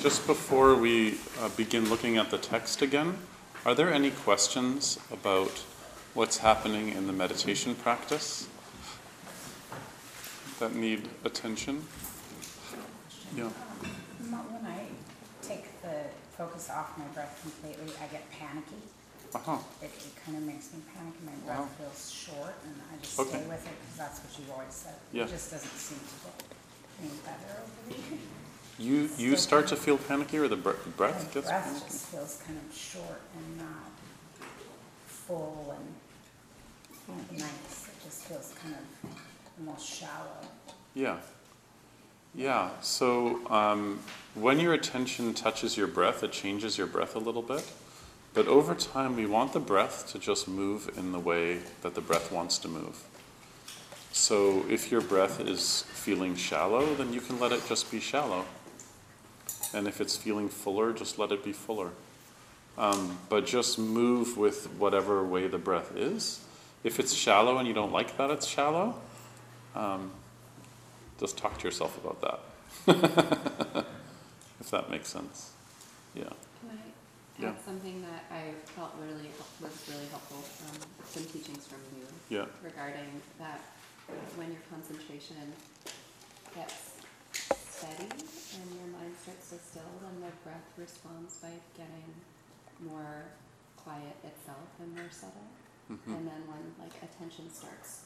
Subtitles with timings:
[0.00, 3.18] Just before we uh, begin looking at the text again,
[3.66, 5.62] are there any questions about
[6.14, 8.48] what's happening in the meditation practice
[10.58, 11.84] that need attention?
[13.36, 13.44] Yeah.
[13.44, 14.86] When I
[15.42, 18.80] take the focus off my breath completely, I get panicky.
[19.34, 19.58] Uh-huh.
[19.82, 21.68] It, it kind of makes me panic and my breath Wow.
[21.78, 23.30] feels short and I just Okay.
[23.30, 24.94] stay with it because that's what you've always said.
[25.12, 25.24] Yeah.
[25.24, 26.42] It just doesn't seem to get
[27.04, 28.39] any better over the years.
[28.80, 31.84] You you start to feel panicky or the bre- breath gets breath panicky?
[31.84, 33.92] just feels kind of short and not
[35.06, 37.88] full and nice.
[37.88, 39.10] It just feels kind of
[39.58, 40.48] almost shallow.
[40.94, 41.18] Yeah.
[42.34, 42.70] Yeah.
[42.80, 43.98] So um,
[44.34, 47.70] when your attention touches your breath, it changes your breath a little bit.
[48.32, 52.00] But over time, we want the breath to just move in the way that the
[52.00, 53.04] breath wants to move.
[54.12, 58.46] So if your breath is feeling shallow, then you can let it just be shallow.
[59.72, 61.90] And if it's feeling fuller, just let it be fuller.
[62.78, 66.44] Um, but just move with whatever way the breath is.
[66.82, 68.94] If it's shallow and you don't like that it's shallow,
[69.74, 70.10] um,
[71.18, 72.40] just talk to yourself about that.
[74.60, 75.50] if that makes sense.
[76.14, 76.24] Yeah.
[76.24, 77.52] Can I Yeah.
[77.64, 79.30] something that I felt really
[79.60, 82.46] was really helpful from some teachings from you Yeah.
[82.62, 83.60] regarding that
[84.08, 85.52] uh, when your concentration
[86.54, 86.89] gets
[87.80, 88.12] steady
[88.60, 92.12] and your mind starts to still, then the breath responds by getting
[92.84, 93.24] more
[93.80, 95.48] quiet itself and more subtle.
[95.88, 96.12] Mhm.
[96.12, 98.04] And then when like attention starts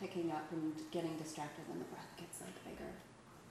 [0.00, 2.90] picking up and getting distracted, then the breath gets like bigger.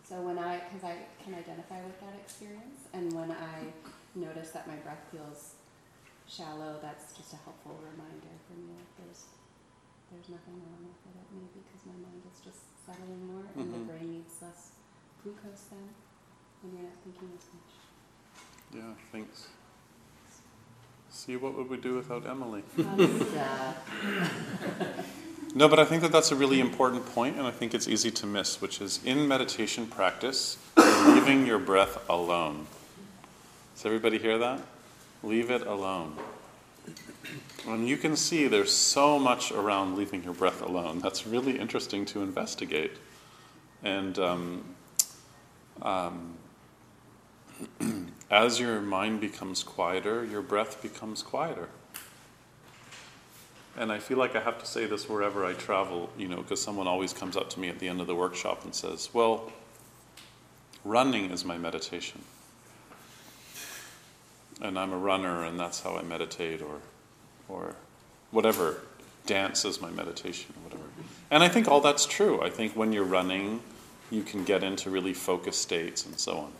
[0.04, 3.72] So when I, because I can identify with that experience, and when I
[4.16, 5.56] notice that my breath feels
[6.28, 8.76] shallow, that's just a helpful reminder for me.
[8.76, 9.24] Like there's,
[10.12, 13.80] there's nothing wrong with it, maybe because my mind is just settling more, and the
[13.80, 13.88] Mhm.
[13.88, 14.72] brain needs less
[15.24, 15.90] glucose then,
[16.62, 17.72] when you're not thinking as much.
[18.74, 19.50] Yeah, thanks.
[21.10, 22.64] See, what would we do without Emily?
[25.54, 28.10] No, but I think that that's a really important point, and I think it's easy
[28.12, 32.68] to miss, which is in meditation practice, leaving your breath alone.
[33.76, 34.62] Does everybody hear that?
[35.24, 36.16] Leave it alone.
[37.68, 41.00] And you can see there's so much around leaving your breath alone.
[41.00, 42.94] That's really interesting to investigate.
[43.84, 44.64] And um,
[45.82, 46.36] um,
[48.32, 51.70] as your mind becomes quieter, your breath becomes quieter.
[53.78, 56.62] And I feel like I have to say this wherever I travel, you know, because
[56.62, 59.52] someone always comes up to me at the end of the workshop and says, Well,
[60.84, 62.22] running is my meditation.
[64.62, 66.82] And I'm a runner, and that's how I meditate, or,
[67.50, 67.76] or
[68.30, 68.82] whatever.
[69.26, 70.90] Dance is my meditation, or whatever.
[71.32, 72.42] And I think all that's true.
[72.42, 73.62] I think when you're running,
[74.12, 76.52] you can get into really focused states and so on.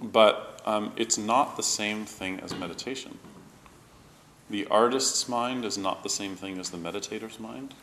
[0.00, 3.18] But um, it's not the same thing as meditation.
[4.48, 7.74] The artist's mind is not the same thing as the meditator's mind.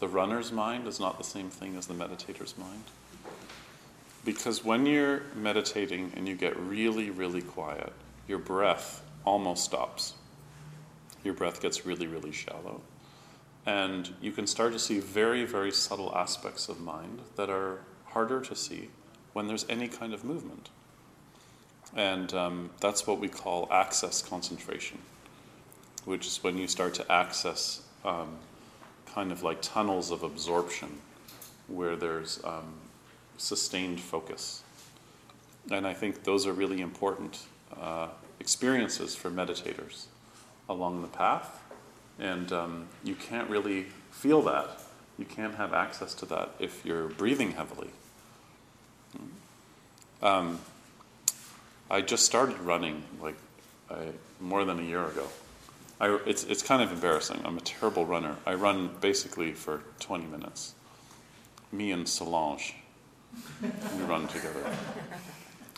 [0.00, 2.82] The runner's mind is not the same thing as the meditator's mind.
[4.24, 7.92] Because when you're meditating and you get really, really quiet,
[8.28, 10.14] your breath almost stops.
[11.24, 12.82] Your breath gets really, really shallow.
[13.64, 18.40] And you can start to see very, very subtle aspects of mind that are harder
[18.40, 18.88] to see
[19.32, 20.70] when there's any kind of movement.
[21.94, 24.98] And um, that's what we call access concentration,
[26.04, 28.36] which is when you start to access um,
[29.14, 31.00] kind of like tunnels of absorption
[31.68, 32.74] where there's um,
[33.36, 34.62] sustained focus.
[35.70, 37.40] And I think those are really important
[37.78, 38.08] uh,
[38.40, 40.06] experiences for meditators
[40.68, 41.61] along the path,
[42.18, 44.80] and um, you can't really feel that.
[45.18, 47.90] You can't have access to that if you're breathing heavily.
[50.22, 50.60] Um,
[51.90, 53.36] I just started running like
[53.90, 54.08] I,
[54.40, 55.26] more than a year ago.
[56.00, 57.40] I, it's, it's kind of embarrassing.
[57.44, 58.36] I'm a terrible runner.
[58.46, 60.74] I run basically for 20 minutes.
[61.70, 62.74] Me and Solange,
[63.62, 64.64] we run together.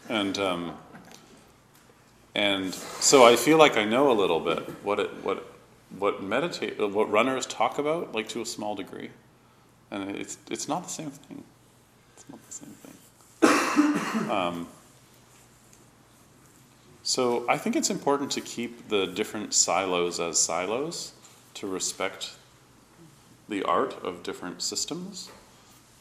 [0.08, 0.76] And, um,
[2.34, 5.53] and so I feel like I know a little bit what it, what,
[5.98, 9.10] what meditate, what runners talk about, like to a small degree.
[9.90, 11.44] And it's, it's not the same thing.
[12.14, 14.30] It's not the same thing.
[14.30, 14.68] um,
[17.02, 21.12] so I think it's important to keep the different silos as silos
[21.54, 22.32] to respect
[23.48, 25.30] the art of different systems.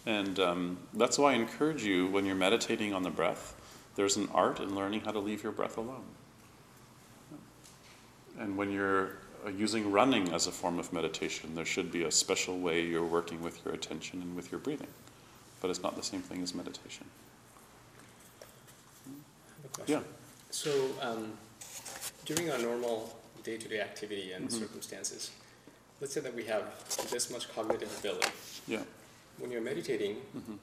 [0.06, 3.54] And um, that's why I encourage you when you're meditating on the breath,
[3.96, 6.04] there's an art in learning how to leave your breath alone.
[8.40, 9.10] And when you're uh,
[9.52, 13.42] using running as a form of meditation, there should be a special way you're working
[13.42, 14.88] with your attention and with your breathing.
[15.62, 17.06] But it's not the same thing as meditation.
[19.88, 20.02] Yeah.
[20.52, 21.34] So, um,
[22.26, 24.60] during our normal day to day activity and mm-hmm.
[24.60, 25.32] circumstances,
[26.00, 26.64] let's say that we have
[27.10, 28.30] this much cognitive ability.
[28.68, 28.84] Yeah.
[29.40, 30.56] When you're meditating, mm-hmm.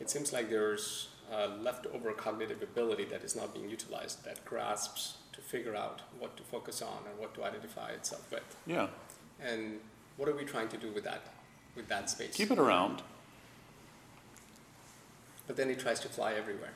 [0.00, 5.18] it seems like there's uh, leftover cognitive ability that is not being utilized, that grasps
[5.36, 8.56] to figure out what to focus on and what to identify itself with.
[8.66, 8.88] Yeah.
[9.40, 9.78] And
[10.16, 11.22] what are we trying to do with that,
[11.76, 12.34] with that space?
[12.34, 13.02] Keep it around.
[15.46, 16.72] But then it tries to fly everywhere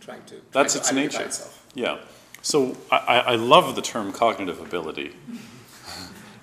[0.00, 0.40] trying to.
[0.52, 1.22] That's to its nature.
[1.22, 1.66] Itself.
[1.74, 1.98] Yeah.
[2.42, 5.14] So I, I love the term cognitive ability.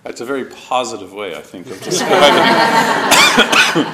[0.04, 3.86] It's a very positive way, I think, of describing,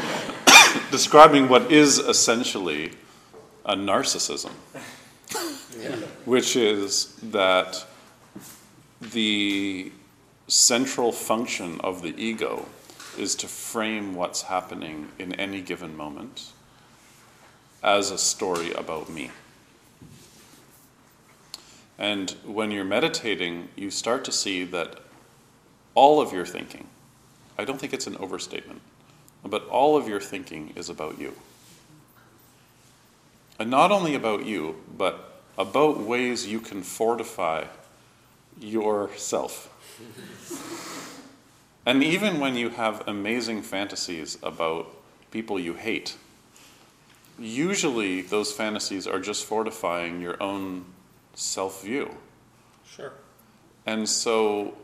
[0.89, 2.93] describing what is essentially
[3.65, 4.51] a narcissism,
[6.25, 7.85] which is that
[9.01, 9.91] the
[10.47, 12.65] central function of the ego
[13.17, 16.51] is to frame what's happening in any given moment
[17.83, 19.31] as a story about me.
[21.97, 24.99] And when you're meditating, you start to see that
[25.95, 26.87] all of your thinking,
[27.57, 28.81] I don't think it's an overstatement,
[29.43, 31.33] but all of your thinking is about you.
[33.59, 35.26] And not only about you, but
[35.57, 37.65] about ways you can fortify
[38.59, 39.73] yourself.
[41.85, 44.87] and even when you have amazing fantasies about
[45.31, 46.15] people you hate,
[47.39, 50.85] usually those fantasies are just fortifying your own
[51.33, 52.15] self view.
[52.87, 53.13] Sure.
[53.85, 54.75] And so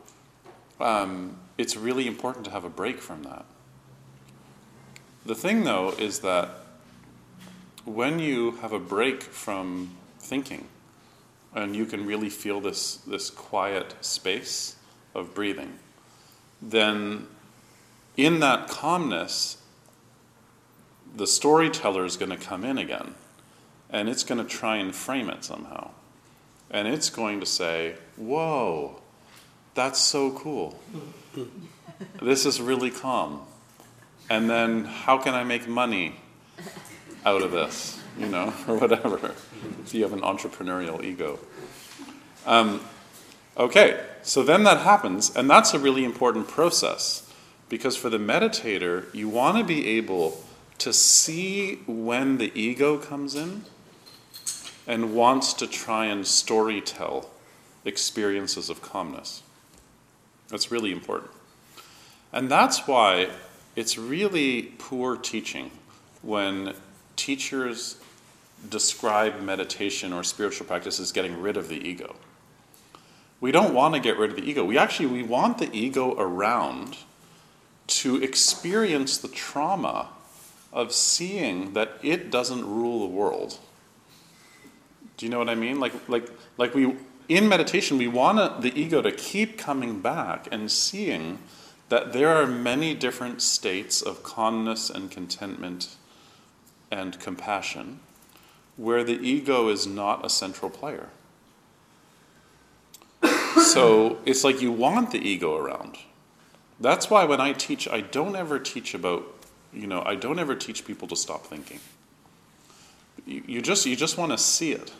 [0.79, 3.45] um, it's really important to have a break from that.
[5.25, 6.49] The thing, though, is that
[7.85, 9.91] when you have a break from
[10.23, 10.67] thinking
[11.55, 14.75] and you can really feel this, this quiet space
[15.13, 15.77] of breathing,
[16.61, 17.27] then
[18.17, 19.57] in that calmness,
[21.15, 23.13] the storyteller is going to come in again
[23.89, 25.91] and it's going to try and frame it somehow
[26.73, 28.99] and it's going to say, Whoa,
[29.75, 30.79] that's so cool.
[32.21, 33.41] this is really calm.
[34.29, 36.15] And then, how can I make money
[37.25, 38.02] out of this?
[38.17, 39.33] You know, or whatever,
[39.83, 41.39] if you have an entrepreneurial ego.
[42.45, 42.81] Um,
[43.57, 47.29] okay, so then that happens, and that's a really important process
[47.69, 50.43] because for the meditator, you want to be able
[50.79, 53.63] to see when the ego comes in
[54.85, 57.29] and wants to try and story tell
[57.85, 59.43] experiences of calmness.
[60.49, 61.31] That's really important.
[62.31, 63.29] And that's why
[63.75, 65.71] it's really poor teaching
[66.21, 66.73] when
[67.15, 67.97] teachers
[68.69, 72.15] describe meditation or spiritual practice as getting rid of the ego.
[73.39, 74.63] We don't want to get rid of the ego.
[74.63, 76.97] We actually we want the ego around
[77.87, 80.09] to experience the trauma
[80.71, 83.59] of seeing that it doesn't rule the world
[85.17, 85.79] do you know what I mean?
[85.79, 86.95] Like, like, like we,
[87.29, 91.39] in meditation, we want the ego to keep coming back and seeing
[91.89, 95.95] that there are many different states of calmness and contentment
[96.91, 97.99] and compassion
[98.77, 101.09] where the ego is not a central player.
[103.63, 105.97] so it's like you want the ego around.
[106.79, 109.23] That's why when I teach, I don't ever teach about,
[109.71, 111.79] you know, I don't ever teach people to stop thinking.
[113.25, 114.91] You, you just, you just want to see it.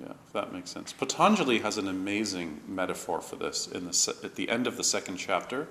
[0.00, 0.92] Yeah, if that makes sense.
[0.92, 5.16] Patanjali has an amazing metaphor for this in the, at the end of the second
[5.16, 5.68] chapter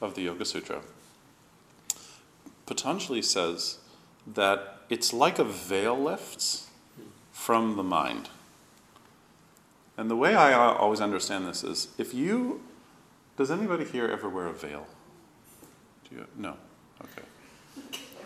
[0.00, 0.80] of the Yoga Sutra.
[2.66, 3.78] Patanjali says
[4.26, 6.68] that it's like a veil lifts
[7.32, 8.30] from the mind.
[9.96, 12.60] And the way I always understand this is if you,
[13.36, 14.86] does anybody here ever wear a veil?
[16.08, 16.26] Do you?
[16.36, 16.56] No.
[17.02, 17.22] Okay.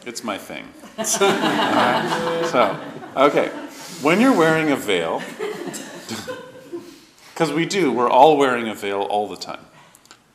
[0.05, 0.69] It's my thing.
[2.51, 2.79] So,
[3.17, 3.49] okay.
[4.03, 5.23] When you're wearing a veil,
[7.33, 9.65] because we do, we're all wearing a veil all the time.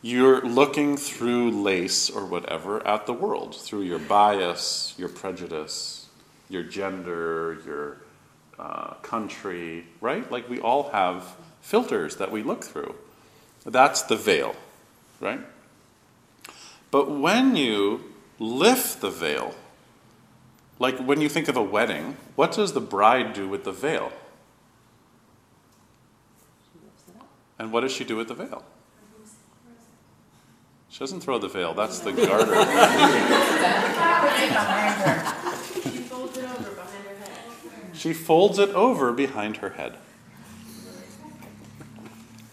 [0.02, 5.97] You're looking through lace or whatever at the world, through your bias, your prejudice,
[6.50, 7.98] your gender, your
[8.60, 10.30] uh, country, right?
[10.32, 12.96] Like we all have filters that we look through.
[13.66, 14.56] That's the veil,
[15.20, 15.42] right?
[16.90, 19.54] But when you lift the veil,
[20.80, 24.12] like when you think of a wedding, what does the bride do with the veil?
[27.60, 28.64] And what does she do with the veil?
[30.90, 32.56] She doesn't throw the veil, that's the garter.
[35.84, 37.96] She folds it over behind her head.
[38.08, 39.98] She folds it over behind her head.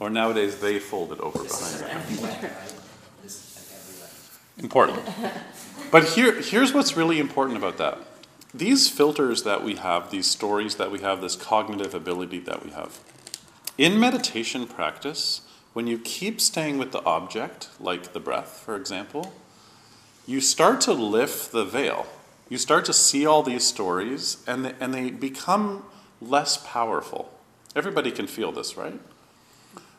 [0.01, 2.53] Or nowadays, they fold it over behind her head.
[4.59, 4.99] Important.
[5.93, 7.99] But here, here's what's really important about that.
[8.53, 12.73] These filters that we have, these stories that we have, this cognitive ability that we
[12.73, 12.99] have,
[13.79, 15.43] in meditation practice,
[15.73, 19.33] when you keep staying with the object, like the breath, for example,
[20.27, 22.09] you start to lift the veil.
[22.49, 25.85] You start to see all these stories, and they, and they become
[26.21, 27.33] less powerful.
[27.75, 29.01] Everybody can feel this, right?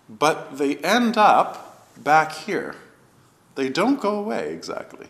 [0.08, 2.76] But they end up back here.
[3.56, 5.08] They don't go away exactly.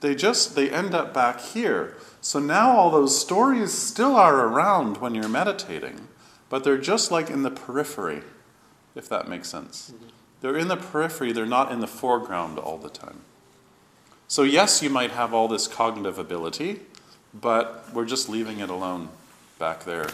[0.00, 1.96] They just they end up back here.
[2.20, 6.08] So now all those stories still are around when you're meditating,
[6.48, 8.22] but they're just like in the periphery,
[8.94, 9.92] if that makes sense.
[9.94, 10.08] Mm-hmm.
[10.40, 13.22] They're in the periphery, they're not in the foreground all the time.
[14.28, 16.80] So, yes, you might have all this cognitive ability,
[17.32, 19.08] but we're just leaving it alone
[19.58, 20.10] back there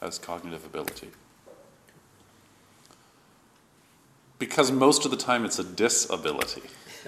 [0.00, 1.10] as cognitive ability.
[4.38, 6.62] Because most of the time it's a disability.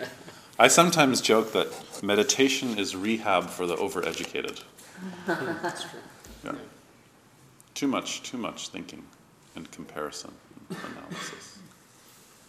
[0.59, 4.63] I sometimes joke that meditation is rehab for the overeducated.
[5.27, 6.01] That's true.
[6.45, 6.53] Yeah.
[7.73, 9.03] Too much, too much thinking
[9.57, 10.33] and comparison
[10.69, 11.54] and analysis.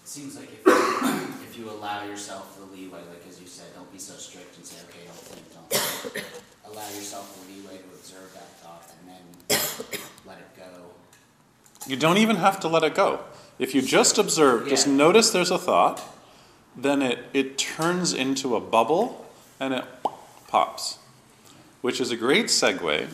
[0.06, 0.72] It seems like if you,
[1.50, 4.64] if you allow yourself the leeway, like as you said, don't be so strict and
[4.64, 6.26] say, okay, don't think, don't think.
[6.64, 9.60] Allow yourself the leeway to observe that thought and then
[10.28, 10.92] let it go.
[11.88, 13.22] You don't even have to let it go.
[13.58, 16.04] If you just observe, just notice there's a thought,
[16.78, 19.26] then it, it turns into a bubble
[19.60, 19.86] and it
[20.48, 21.00] pops.
[21.82, 23.08] Which is a great segue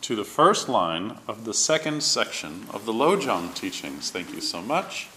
[0.00, 4.12] to the first line of the second section of the Lojong teachings.
[4.12, 5.08] Thank you so much.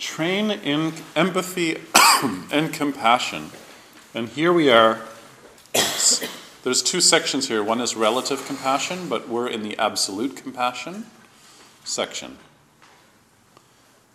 [0.00, 1.76] Train in empathy
[2.50, 3.50] and compassion.
[4.14, 5.02] And here we are.
[6.62, 7.62] There's two sections here.
[7.62, 11.04] One is relative compassion, but we're in the absolute compassion
[11.84, 12.38] section.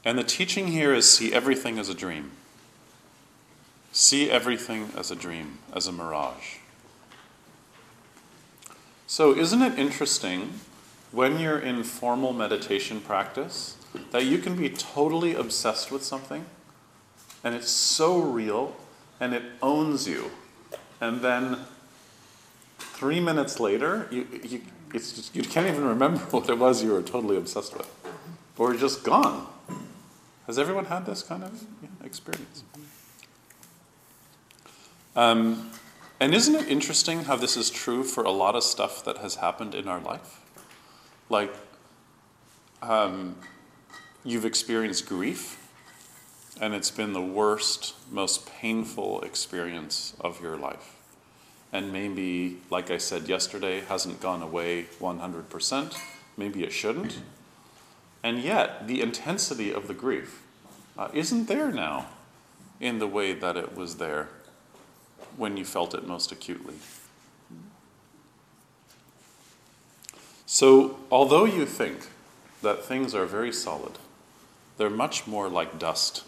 [0.04, 2.32] And the teaching here is see everything as a dream.
[3.92, 6.58] See everything as a dream, as a mirage.
[9.06, 10.60] So, isn't it interesting
[11.12, 13.75] when you're in formal meditation practice
[14.12, 16.46] that you can be totally obsessed with something
[17.46, 18.76] and it's so real
[19.22, 20.32] and it owns you,
[21.00, 21.60] and then
[22.80, 24.62] three minutes later, you, you,
[24.92, 27.90] just, you can't even remember what it was you were totally obsessed with,
[28.58, 29.48] or just gone.
[30.48, 31.64] Has everyone had this kind of
[32.04, 32.64] experience?
[35.16, 35.72] Um,
[36.20, 39.36] and isn't it interesting how this is true for a lot of stuff that has
[39.36, 40.42] happened in our life?
[41.30, 41.54] Like,
[42.82, 43.38] um,
[44.26, 45.62] you've experienced grief,
[46.60, 50.96] and it's been the worst, most painful experience of your life.
[51.72, 55.98] And maybe, like I said yesterday, hasn't gone away 100%.
[56.38, 57.20] Maybe it shouldn't.
[58.24, 60.42] And yet, the intensity of the grief
[60.98, 62.08] uh, isn't there now
[62.80, 64.30] in the way that it was there
[65.38, 66.76] when you felt it most acutely.
[70.46, 72.08] So, although you think
[72.62, 73.98] that things are very solid,
[74.78, 76.24] they're much more like dust.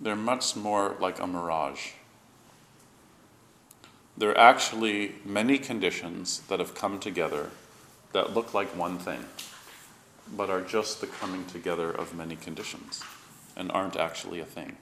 [0.00, 1.92] They're much more like a mirage.
[4.16, 7.50] There are actually many conditions that have come together
[8.12, 9.24] that look like one thing,
[10.36, 13.02] but are just the coming together of many conditions
[13.56, 14.76] and aren't actually a thing.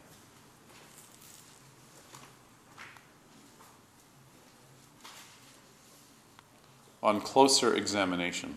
[7.03, 8.55] On closer examination,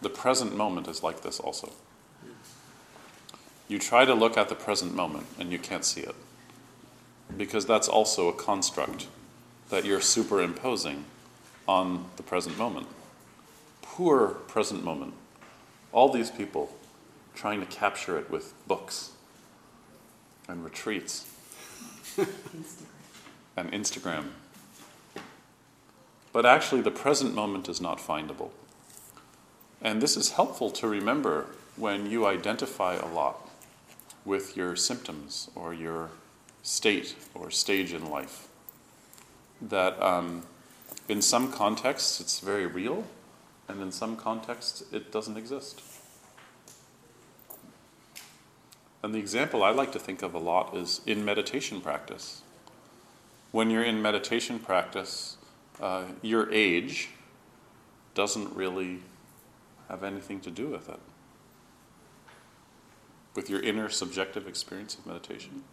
[0.00, 1.72] the present moment is like this also.
[3.68, 6.14] You try to look at the present moment and you can't see it
[7.36, 9.08] because that's also a construct
[9.68, 11.04] that you're superimposing
[11.66, 12.86] on the present moment.
[13.82, 15.14] Poor present moment.
[15.92, 16.74] All these people
[17.34, 19.10] trying to capture it with books
[20.48, 21.26] and retreats
[23.56, 24.26] and Instagram.
[26.36, 28.50] But actually, the present moment is not findable.
[29.80, 33.48] And this is helpful to remember when you identify a lot
[34.26, 36.10] with your symptoms or your
[36.62, 38.48] state or stage in life.
[39.62, 40.42] That um,
[41.08, 43.04] in some contexts it's very real,
[43.66, 45.80] and in some contexts it doesn't exist.
[49.02, 52.42] And the example I like to think of a lot is in meditation practice.
[53.52, 55.35] When you're in meditation practice,
[55.80, 57.10] uh, your age
[58.14, 59.00] doesn't really
[59.88, 61.00] have anything to do with it.
[63.34, 65.64] With your inner subjective experience of meditation.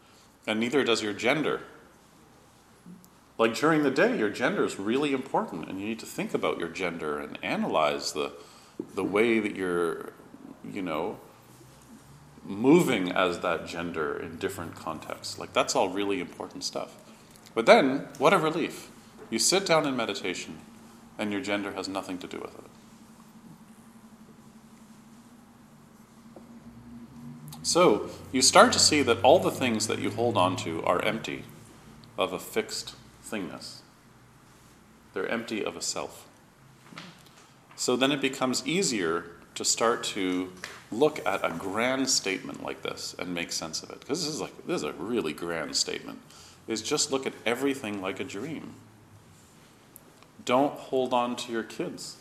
[0.45, 1.62] And neither does your gender.
[3.38, 6.60] Like during the day, your gender is really important, and you need to think about
[6.60, 8.33] your gender and analyze the,
[8.93, 10.13] the way that you're,
[10.69, 11.17] you know,
[12.45, 15.39] moving as that gender in different contexts.
[15.39, 16.95] Like, that's all really important stuff.
[17.55, 18.91] But then, what a relief.
[19.33, 20.59] You sit down in meditation,
[21.17, 22.65] and your gender has nothing to do with it.
[27.63, 31.03] So, you start to see that all the things that you hold on to are
[31.03, 31.45] empty
[32.15, 32.93] of a fixed
[33.27, 33.79] thingness.
[35.15, 36.27] They're empty of a self.
[37.75, 40.53] So then it becomes easier to start to
[40.91, 43.99] look at a grand statement like this and make sense of it.
[43.99, 46.19] Because this is like this is a really grand statement.
[46.67, 48.75] Is just look at everything like a dream.
[50.45, 52.17] Don't hold on to your kids.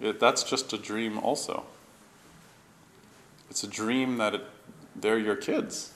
[0.00, 1.64] It, that's just a dream also.
[3.50, 4.46] It's a dream that it,
[4.96, 5.92] they're your kids.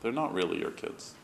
[0.00, 1.14] They're not really your kids.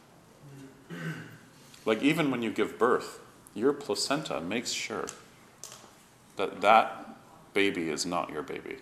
[1.84, 3.20] Like even when you give birth,
[3.54, 5.06] your placenta makes sure
[6.36, 7.16] that that
[7.54, 8.76] baby is not your baby.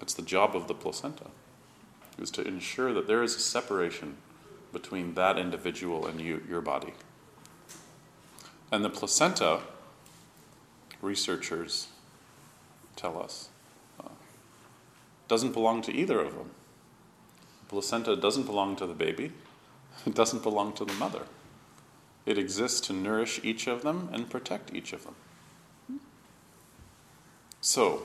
[0.00, 1.26] It's the job of the placenta,
[2.18, 4.16] is to ensure that there is a separation
[4.72, 6.94] between that individual and you, your body.
[8.70, 9.60] And the placenta,
[11.02, 11.88] researchers
[12.96, 13.48] tell us,
[14.00, 14.08] uh,
[15.28, 16.50] doesn't belong to either of them.
[17.64, 19.32] The placenta doesn't belong to the baby,
[20.06, 21.22] it doesn't belong to the mother.
[22.24, 25.16] It exists to nourish each of them and protect each of them.
[27.60, 28.04] So,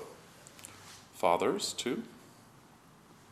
[1.14, 2.04] fathers, too,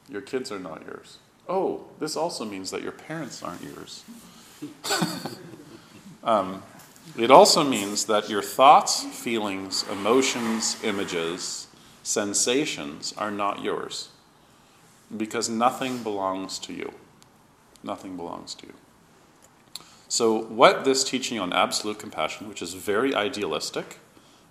[0.10, 1.18] your kids are not yours.
[1.48, 4.04] Oh, this also means that your parents aren't yours.
[6.24, 6.64] um,
[7.18, 11.68] it also means that your thoughts, feelings, emotions, images,
[12.04, 14.10] sensations are not yours.
[15.16, 16.94] Because nothing belongs to you.
[17.84, 18.74] Nothing belongs to you.
[20.08, 24.00] So, what this teaching on absolute compassion, which is very idealistic,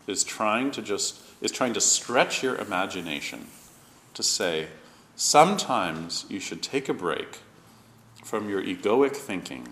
[0.06, 3.48] is trying to just is trying to stretch your imagination
[4.14, 4.68] to say,
[5.16, 7.38] sometimes you should take a break
[8.22, 9.68] from your egoic thinking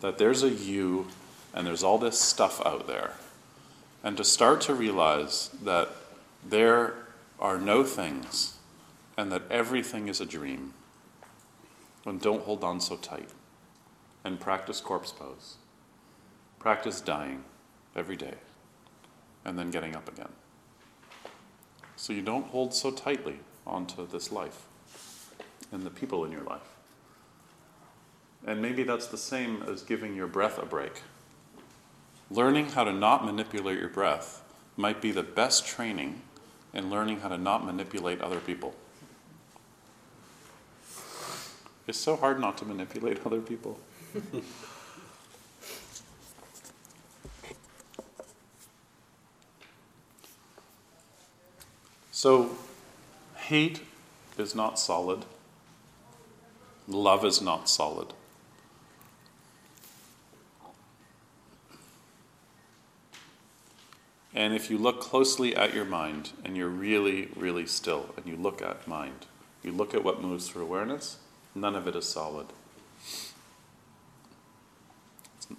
[0.00, 1.08] that there's a you
[1.54, 3.14] and there's all this stuff out there,
[4.04, 5.88] and to start to realize that
[6.46, 6.94] there
[7.40, 8.56] are no things
[9.16, 10.74] and that everything is a dream.
[12.04, 13.30] And don't hold on so tight.
[14.22, 15.56] And practice corpse pose.
[16.58, 17.44] Practice dying
[17.94, 18.34] every day
[19.44, 20.28] and then getting up again.
[21.96, 24.66] So you don't hold so tightly onto this life
[25.76, 26.74] and the people in your life.
[28.46, 31.02] And maybe that's the same as giving your breath a break.
[32.30, 34.42] Learning how to not manipulate your breath
[34.76, 36.22] might be the best training
[36.72, 38.74] in learning how to not manipulate other people.
[41.86, 43.78] It's so hard not to manipulate other people.
[52.16, 52.56] So,
[53.36, 53.82] hate
[54.38, 55.26] is not solid,
[56.88, 58.12] love is not solid.
[64.34, 68.36] And if you look closely at your mind and you're really, really still and you
[68.36, 69.24] look at mind,
[69.62, 71.16] you look at what moves through awareness,
[71.54, 72.46] none of it is solid.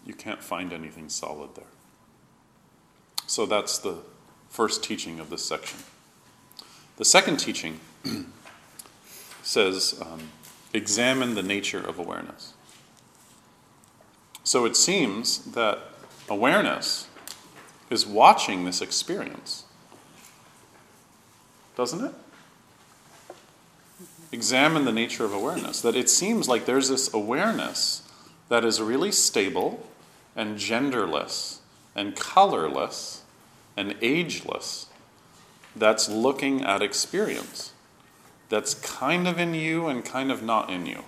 [0.06, 1.66] You can't find anything solid there.
[3.26, 3.98] So that's the
[4.48, 5.80] first teaching of this section.
[6.98, 7.80] The second teaching
[9.42, 10.30] says um,
[10.74, 12.54] examine the nature of awareness.
[14.44, 15.80] So it seems that
[16.30, 17.08] awareness
[17.90, 19.64] is watching this experience,
[21.76, 22.14] doesn't it?
[24.32, 25.82] Examine the nature of awareness.
[25.82, 28.04] That it seems like there's this awareness
[28.50, 29.88] that is really stable
[30.36, 31.60] and genderless
[31.96, 33.24] and colorless
[33.76, 34.88] and ageless
[35.76, 37.72] that's looking at experience,
[38.50, 41.04] that's kind of in you and kind of not in you.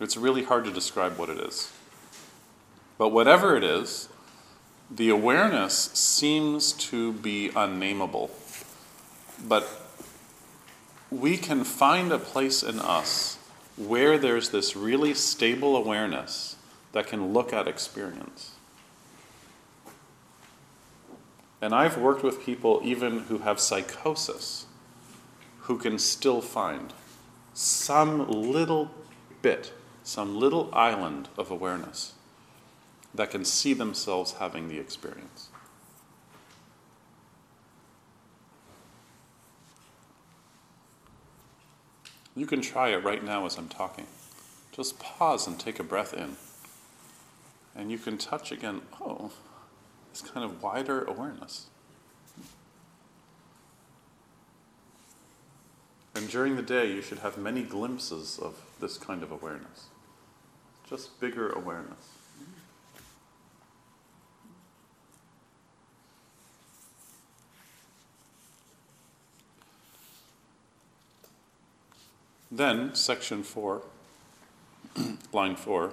[0.00, 1.72] It's really hard to describe what it is.
[2.98, 4.08] But whatever it is,
[4.90, 8.30] the awareness seems to be unnameable.
[9.46, 9.68] But
[11.10, 13.38] we can find a place in us
[13.76, 16.56] where there's this really stable awareness
[16.92, 18.52] that can look at experience.
[21.62, 24.66] And I've worked with people even who have psychosis
[25.62, 26.92] who can still find
[27.54, 28.90] some little
[29.42, 29.72] bit,
[30.02, 32.14] some little island of awareness
[33.14, 35.48] that can see themselves having the experience.
[42.34, 44.06] You can try it right now as I'm talking.
[44.72, 46.36] Just pause and take a breath in.
[47.76, 49.32] And you can touch again, oh,
[50.10, 51.66] this kind of wider awareness.
[56.32, 59.88] During the day, you should have many glimpses of this kind of awareness.
[60.88, 62.08] Just bigger awareness.
[72.50, 73.82] Then, section four,
[75.34, 75.92] line four,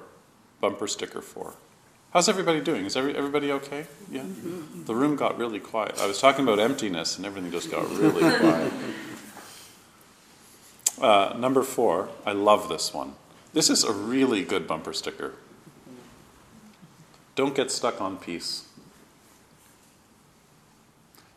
[0.62, 1.56] bumper sticker four.
[2.12, 2.86] How's everybody doing?
[2.86, 3.88] Is every, everybody okay?
[4.10, 4.22] Yeah?
[4.22, 4.86] Mm-hmm.
[4.86, 6.00] The room got really quiet.
[6.00, 8.72] I was talking about emptiness and everything just got really quiet.
[11.02, 13.14] Uh, number four, I love this one.
[13.54, 15.34] This is a really good bumper sticker.
[17.36, 18.68] Don't get stuck on peace.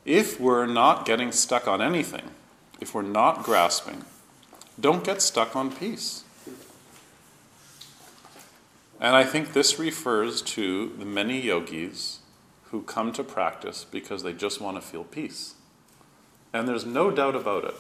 [0.05, 2.31] If we're not getting stuck on anything,
[2.81, 4.05] if we're not grasping,
[4.81, 6.25] don't get stuck on peace.
[9.01, 12.19] And I think this refers to the many yogis
[12.71, 15.55] who come to practice because they just want to feel peace.
[16.53, 17.75] And there's no doubt about it.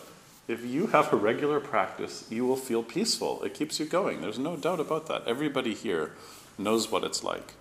[0.49, 3.43] If you have a regular practice, you will feel peaceful.
[3.45, 4.21] It keeps you going.
[4.21, 5.27] There's no doubt about that.
[5.27, 6.13] Everybody here
[6.59, 7.55] knows what it's like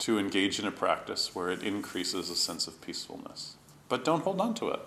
[0.00, 3.56] to engage in a practice where it increases a sense of peacefulness.
[3.88, 4.80] But don't hold on to it,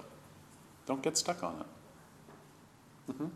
[0.85, 3.11] don't get stuck on it.
[3.11, 3.23] Mm-hmm.
[3.23, 3.31] Um,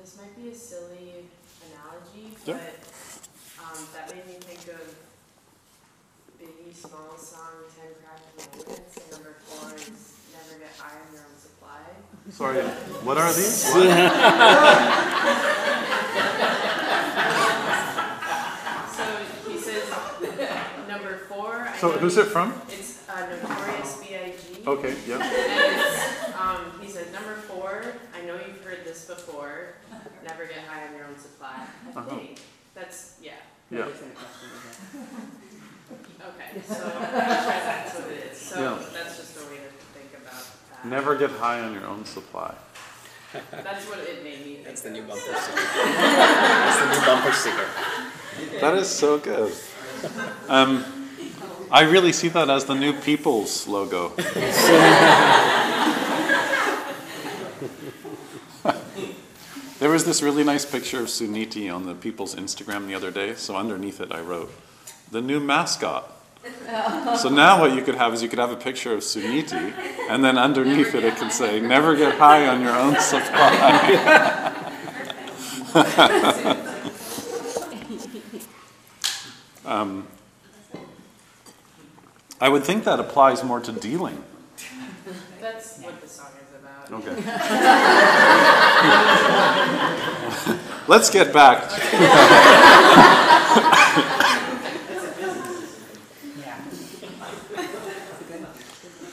[0.00, 1.26] this might be a silly
[1.70, 2.54] analogy, Yeah.
[2.54, 4.94] but um, that made me think of
[6.40, 8.20] Biggie Small's song Ten Crack
[8.52, 11.80] Commandments, and number four is never get high on your own supply.
[12.30, 12.62] Sorry,
[13.04, 13.74] what are these?
[18.96, 19.04] So
[19.50, 19.84] he says,
[20.88, 21.68] number four.
[21.68, 22.52] I So, who's it from?
[22.68, 24.62] It's uh, Notorious B.I.G.
[24.66, 25.22] Okay, yeah.
[25.22, 29.74] And it's, um, he says, number four, I know you've heard this before,
[30.26, 31.64] never get high on your own supply.
[31.94, 32.16] I Uh-huh.
[32.16, 32.40] think,
[32.74, 33.32] that's, yeah,
[33.70, 33.84] Yeah.
[36.28, 38.78] okay, so, that's what it is, so Yeah.
[38.92, 39.79] that's just a way to think about that.
[40.84, 42.54] Never get high on your own supply.
[43.50, 45.62] That's what it made me think That's the new bumper sticker.
[45.84, 47.68] That's the new bumper sticker.
[48.60, 49.52] That is so good.
[50.48, 50.84] Um,
[51.70, 54.08] I really see that as the new People's logo.
[59.78, 63.34] there was this really nice picture of Suniti on the People's Instagram the other day,
[63.34, 64.50] so underneath it I wrote,
[65.12, 66.19] the new mascot.
[67.18, 69.74] So now what you could have is you could have a picture of Suniti,
[70.08, 74.54] and then underneath it it can say, never get high on your own supply.
[79.66, 80.06] um,
[82.40, 84.24] I would think that applies more to dealing.
[85.40, 86.90] That's what the song is about.
[86.92, 87.14] Okay.
[90.88, 91.70] Let's get back.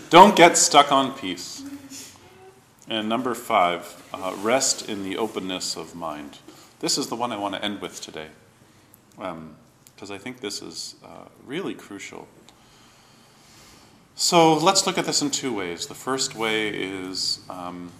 [0.10, 1.63] Don't get stuck on peace.
[2.88, 6.38] And number five, uh, rest in the openness of mind.
[6.80, 8.28] This is the one I want to end with today,
[9.17, 12.30] because I think this is uh, really crucial.
[14.15, 15.88] So let's look at this in two ways.
[15.88, 17.91] The first way is um,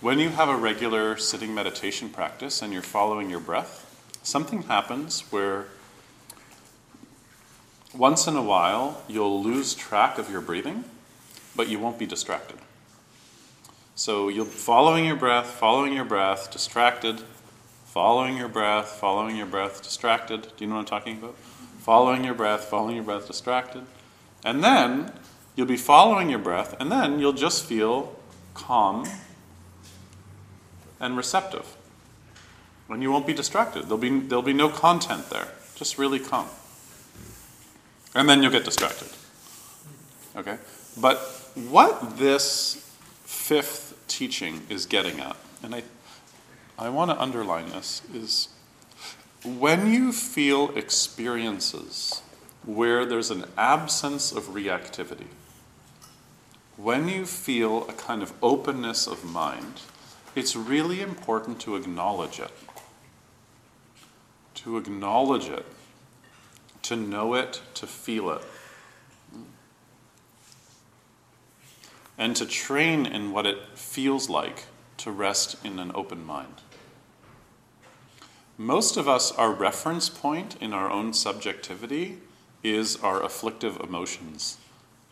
[0.00, 3.86] when you have a regular sitting meditation practice and you're following your breath,
[4.22, 5.66] something happens where
[7.94, 10.84] once in a while you'll lose track of your breathing,
[11.56, 12.58] but you won't be distracted.
[13.94, 17.20] So you'll following your breath, following your breath, distracted,
[17.84, 20.42] following your breath, following your breath, distracted.
[20.42, 21.36] Do you know what I'm talking about?
[21.80, 23.84] Following your breath, following your breath, distracted.
[24.44, 25.12] And then
[25.54, 28.16] you'll be following your breath, and then you'll just feel
[28.54, 29.06] calm
[31.00, 31.76] and receptive.
[32.88, 33.84] And you won't be distracted.
[33.84, 36.48] There'll be, there'll be no content there Just really calm.
[38.14, 39.08] And then you'll get distracted.
[40.36, 40.58] Okay?
[41.00, 41.18] But
[41.54, 42.94] what this
[43.24, 45.82] fifth teaching is getting at, and I,
[46.78, 48.48] I want to underline this, is
[49.44, 52.22] when you feel experiences
[52.64, 55.28] where there's an absence of reactivity,
[56.76, 59.82] when you feel a kind of openness of mind,
[60.34, 62.52] it's really important to acknowledge it.
[64.56, 65.66] To acknowledge it,
[66.82, 68.42] to know it, to feel it.
[72.18, 74.64] And to train in what it feels like
[74.98, 76.62] to rest in an open mind.
[78.58, 82.18] Most of us, our reference point in our own subjectivity
[82.62, 84.58] is our afflictive emotions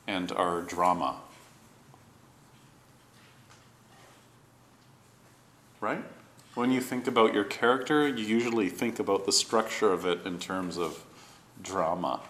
[0.06, 1.16] and our drama.
[5.80, 6.04] Right?
[6.54, 10.38] When you think about your character, you usually think about the structure of it in
[10.38, 11.04] terms of
[11.62, 12.20] drama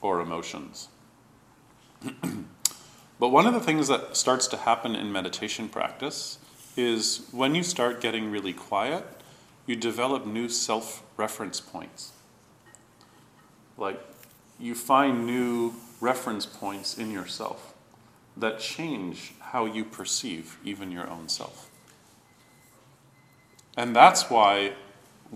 [0.00, 0.88] or emotions.
[3.18, 6.38] but one of the things that starts to happen in meditation practice
[6.76, 9.06] is when you start getting really quiet,
[9.66, 12.12] you develop new self reference points.
[13.78, 14.00] Like
[14.58, 17.74] you find new reference points in yourself
[18.36, 21.70] that change how you perceive even your own self.
[23.76, 24.72] And that's why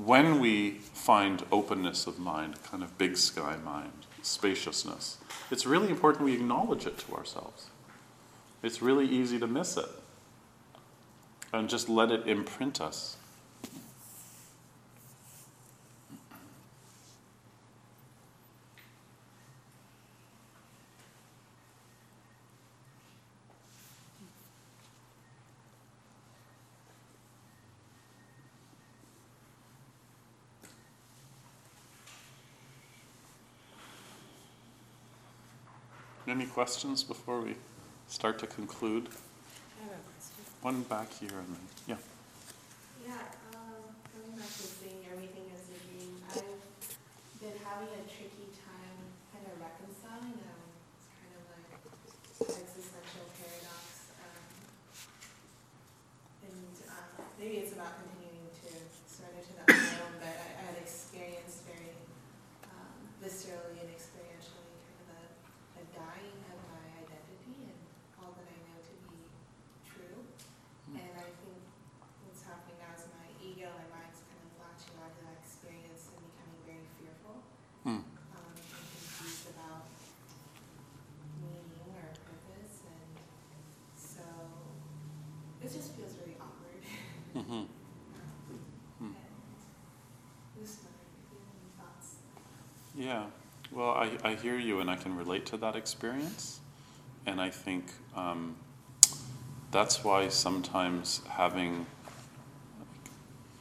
[0.05, 5.19] when we find openness of mind, kind of big sky mind, spaciousness,
[5.51, 7.71] it's really important we acknowledge it to ourselves.
[8.63, 9.89] It's really easy to miss it
[11.53, 13.18] and just let it imprint us.
[36.29, 37.55] Any questions before we
[38.07, 39.09] start to conclude?
[39.81, 40.45] I have a question.
[40.61, 41.97] One back here and then, yeah.
[43.01, 43.17] Yeah,
[43.57, 49.01] um, coming back to seeing everything as a dream, I've been having a tricky time
[49.33, 50.69] kind of reconciling, um,
[51.01, 51.81] it's kind of like
[52.45, 54.45] existential paradox, um,
[56.45, 58.69] and, uh, maybe it's about continuing to
[59.09, 61.97] surrender to that unknown, but I, I had experienced very,
[62.69, 65.25] um, viscerally and experientially kind of a,
[65.81, 67.79] a dying of my identity and
[68.19, 69.23] all that I know to be
[69.87, 70.19] true.
[70.91, 71.63] And I think
[72.27, 76.19] what's happening now is my ego, my mind's kind of latching onto that experience and
[76.27, 77.45] becoming very fearful.
[77.87, 78.03] Hmm.
[78.35, 79.87] Um, and confused about
[81.39, 83.13] meaning or purpose, and
[83.95, 84.25] so
[85.63, 86.83] it just feels really awkward.
[87.37, 87.69] Mm-hmm.
[87.69, 87.69] Um,
[88.99, 89.15] and
[90.59, 92.19] just wondering if you have any thoughts.
[92.99, 93.27] Yeah,
[93.71, 96.59] well, I, I hear you and I can relate to that experience.
[97.27, 97.85] And I think
[98.17, 98.57] um,
[99.71, 101.87] that's why sometimes having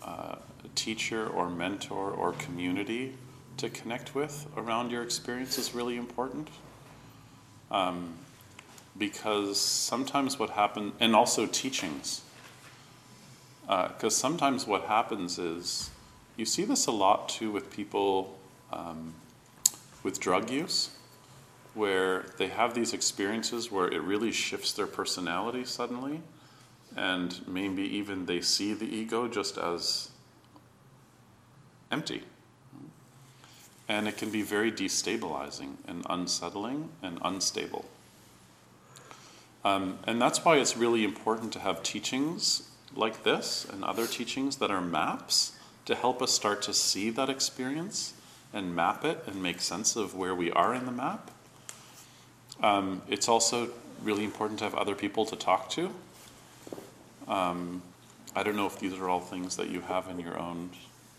[0.01, 3.13] uh, a teacher or mentor or community
[3.57, 6.47] to connect with around your experience is really important.
[7.69, 8.15] Um,
[8.97, 12.23] because sometimes what happens, and also teachings,
[13.67, 15.91] because sometimes what happens is
[16.37, 18.39] you see this a lot too with people
[18.73, 19.13] um,
[20.03, 20.89] with drug use,
[21.73, 26.21] where they have these experiences where it really shifts their personality suddenly,
[26.95, 30.09] and maybe even they see the ego just as
[31.91, 32.23] empty.
[33.87, 37.85] And it can be very destabilizing and unsettling and unstable.
[39.63, 44.57] Um, and that's why it's really important to have teachings like this and other teachings
[44.57, 45.53] that are maps
[45.85, 48.13] to help us start to see that experience
[48.57, 51.29] and map it and make sense of where we are in the map.
[52.63, 53.69] Um, it's also
[54.01, 55.93] really important to have other people to talk to.
[57.27, 57.83] Um,
[58.35, 60.71] I don't know if these are all things that you have in your own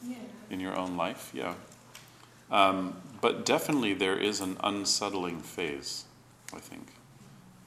[0.03, 0.17] Yeah.
[0.51, 1.55] in your own life, yeah.
[2.51, 6.05] Um, but definitely there is an unsettling phase,
[6.53, 6.93] I think.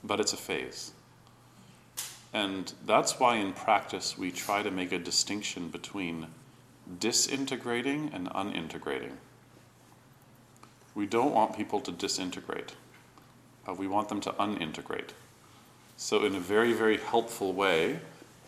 [0.03, 0.91] But it's a phase.
[2.33, 6.27] And that's why in practice we try to make a distinction between
[6.99, 9.17] disintegrating and unintegrating.
[10.95, 12.75] We don't want people to disintegrate,
[13.67, 15.13] uh, we want them to unintegrate.
[15.97, 17.99] So, in a very, very helpful way,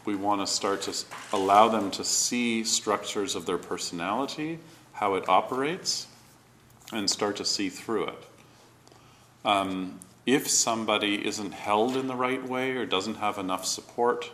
[0.05, 4.59] we want to start to allow them to see structures of their personality,
[4.93, 6.07] how it operates,
[6.91, 8.23] and start to see through it.
[9.45, 14.31] Um, if somebody isn't held in the right way or doesn't have enough support,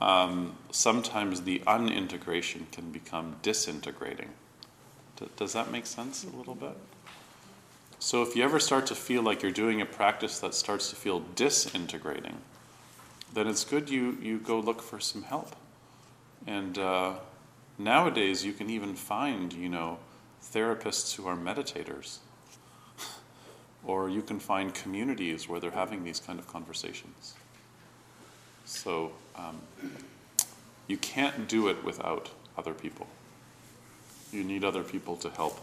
[0.00, 4.30] um, sometimes the unintegration can become disintegrating.
[5.16, 6.76] D- does that make sense a little bit?
[8.00, 10.96] So if you ever start to feel like you're doing a practice that starts to
[10.96, 12.38] feel disintegrating,
[13.34, 15.56] then it's good you, you go look for some help.
[16.46, 17.14] And uh,
[17.76, 19.98] nowadays, you can even find, you know,
[20.42, 22.18] therapists who are meditators.
[23.84, 27.34] or you can find communities where they're having these kind of conversations.
[28.64, 29.60] So um,
[30.86, 33.08] you can't do it without other people.
[34.32, 35.60] You need other people to help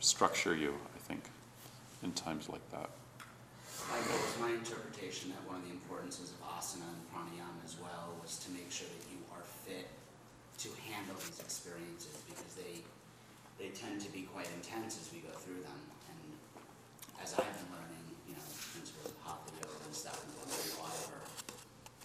[0.00, 0.74] structure you,
[2.06, 2.86] in times like that.
[3.90, 7.74] Like it was my interpretation that one of the importances of asana and pranayama as
[7.82, 9.90] well was to make sure that you are fit
[10.62, 12.86] to handle these experiences because they
[13.58, 15.80] they tend to be quite intense as we go through them.
[16.12, 16.18] And
[17.18, 20.78] as I've been learning, you know, since we're hatha yoga and stuff and going through
[20.86, 21.20] our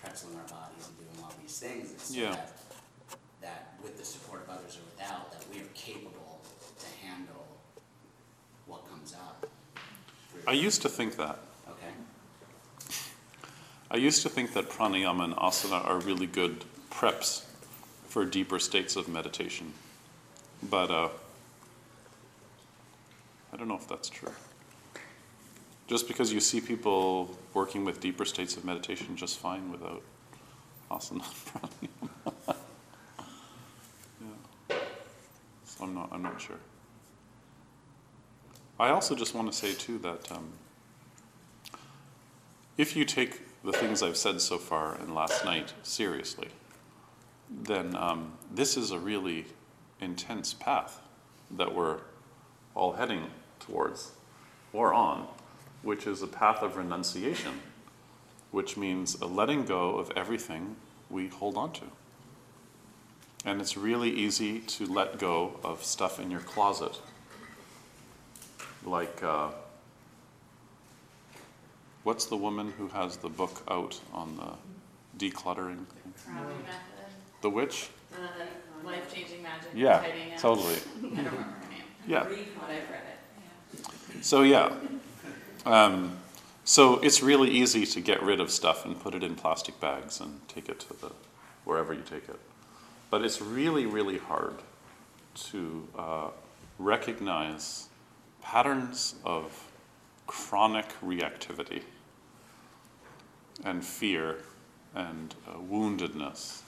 [0.02, 2.34] pretzeling our bodies and doing all these things, it's Yeah.
[2.34, 2.58] that
[3.42, 6.42] that with the support of others or without, that we are capable
[6.78, 7.46] to handle
[8.70, 9.50] what comes up.
[10.48, 11.40] I used to think that.
[11.70, 11.94] Okay.
[13.90, 17.46] I used to think that pranayama and asana are really good preps
[18.08, 19.74] for deeper states of meditation.
[20.70, 21.10] But uh,
[23.54, 24.32] I don't know if that's true.
[25.88, 30.02] Just because you see people working with deeper states of meditation just fine without
[30.90, 32.56] asana and pranayama.
[34.70, 34.78] yeah.
[35.66, 36.58] So I'm not, I'm not sure.
[38.82, 40.32] I also just want to say, too, that.
[40.32, 40.50] Um,
[42.78, 46.48] if you take the things I've said so far and last night seriously,
[47.48, 49.46] then um, this is a really
[50.00, 51.00] intense path
[51.52, 52.00] that we're
[52.74, 53.28] all heading
[53.60, 54.14] towards
[54.74, 55.28] or on,
[55.84, 57.62] which is a path of renunciation,
[58.50, 60.76] which means a letting go of everything
[61.10, 61.86] we hold on to.
[63.46, 67.00] And it's really easy to let go of stuff in your closet,
[68.86, 69.24] like.
[69.24, 69.50] Uh,
[72.04, 75.86] What's the woman who has the book out on the decluttering?
[76.26, 76.56] Crowley
[77.42, 77.90] The witch?
[78.12, 80.04] the life-changing magic Yeah,
[80.40, 80.74] totally.
[80.98, 81.84] I don't remember her name.
[82.08, 82.28] Yeah.
[82.28, 83.04] Read what I've read
[84.18, 84.26] it.
[84.26, 84.74] So, yeah.
[85.66, 86.18] Um,
[86.64, 90.20] so it's really easy to get rid of stuff and put it in plastic bags
[90.20, 91.12] and take it to the
[91.66, 92.40] wherever you take it.
[93.12, 94.56] But it's really, really hard
[95.36, 96.28] to uh,
[96.80, 97.90] recognize
[98.52, 99.72] patterns of
[100.28, 101.84] chronic reactivity
[103.64, 104.40] and fear
[104.94, 106.60] and uh, woundedness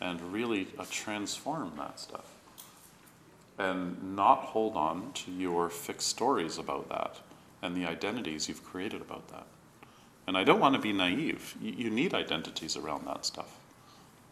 [0.00, 2.32] and really uh, transform that stuff
[3.58, 7.16] and not hold on to your fixed stories about that
[7.60, 9.46] and the identities you've created about that.
[10.28, 11.56] And I don't want to be naive.
[11.60, 13.58] You, you need identities around that stuff,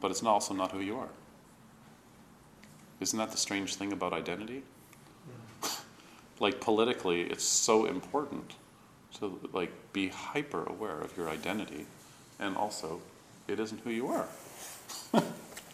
[0.00, 1.08] but it's also not who you are.
[3.00, 4.62] Isn't that the strange thing about identity?
[6.40, 8.54] Like politically, it's so important
[9.18, 11.86] to like be hyper aware of your identity,
[12.38, 13.00] and also,
[13.48, 14.26] it isn't who you are.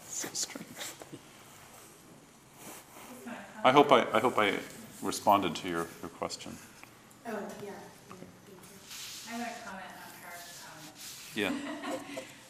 [0.07, 0.67] so strange.
[3.63, 4.53] I hope I, I hope I
[5.03, 6.57] responded to your, your question.
[7.27, 7.31] Oh,
[7.63, 7.71] yeah.
[8.09, 8.57] Thank you.
[9.29, 10.95] I want to comment on her comment.
[11.35, 11.51] Yeah.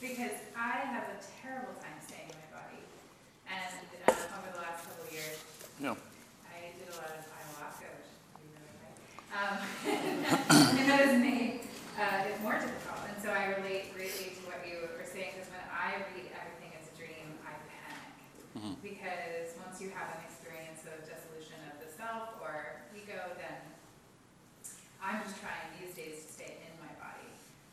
[0.02, 2.82] Because I have a terrible time staying in my body.
[3.46, 3.70] And
[4.10, 5.38] um, over the last couple of years,
[5.78, 5.94] Yeah.
[6.50, 8.98] I did a lot of ayahuasca, which is really great.
[9.42, 9.58] Um,
[9.90, 11.66] and that has made
[11.98, 13.02] uh, it more difficult.
[13.10, 16.70] And so I relate greatly to what you were saying, because when I read everything
[16.78, 18.14] as a dream, I panic.
[18.54, 18.74] Mhm.
[18.86, 23.58] Because once you have an experience of dissolution of the self or ego, then
[25.02, 27.26] I'm just trying these days to stay in my body.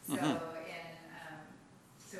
[0.09, 0.41] So Mhm.
[0.65, 0.89] in,
[1.21, 1.37] um,
[2.01, 2.17] so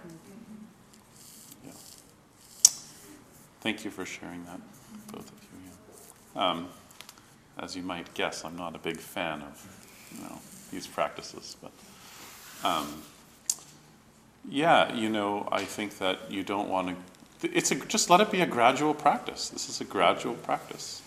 [1.65, 1.71] Yeah.
[3.61, 4.59] Thank you for sharing that,
[5.11, 5.71] both of you.
[6.35, 6.49] Yeah.
[6.49, 6.69] Um,
[7.59, 9.67] as you might guess, I'm not a big fan of
[10.15, 10.39] you know
[10.71, 11.71] these practices, but
[12.67, 13.03] um,
[14.49, 16.95] yeah, you know, I think that you don't want to.
[17.41, 19.49] It's a, just let it be a gradual practice.
[19.49, 21.01] This is a gradual practice,